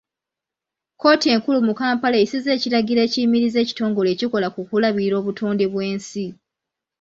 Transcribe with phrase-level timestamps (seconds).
[0.93, 6.25] Kkooti enkulu mu Kampala eyisizza ekiragiro ekiyimirizza ekitongole ekikola ku kulabirira obutonde bw'ensi.